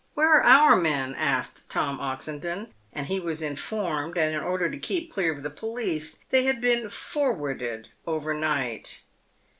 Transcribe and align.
"Where 0.15 0.41
are 0.41 0.41
our 0.41 0.75
men?" 0.75 1.13
asked 1.19 1.69
Tom 1.69 1.99
Oxendon; 1.99 2.73
and 2.91 3.05
he 3.05 3.19
was 3.19 3.43
in 3.43 3.55
formed 3.55 4.15
that 4.15 4.33
in 4.33 4.39
order 4.41 4.67
to 4.67 4.79
keep 4.79 5.11
clear 5.13 5.31
of 5.31 5.43
the 5.43 5.51
police, 5.51 6.15
they 6.31 6.45
had 6.45 6.59
been" 6.59 6.89
for 6.89 7.31
warded" 7.31 7.87
overnight. 8.07 9.03